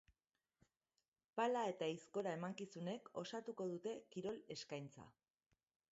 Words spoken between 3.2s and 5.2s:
osatuko dute kirol eskaintza.